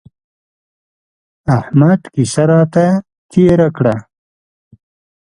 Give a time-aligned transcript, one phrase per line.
[1.57, 2.85] احمد کيسه راته
[3.31, 3.95] تېره کړه.